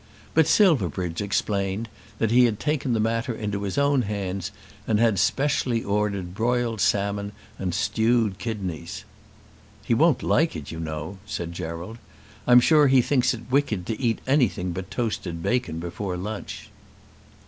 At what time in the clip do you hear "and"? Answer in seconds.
4.87-4.99, 7.59-7.71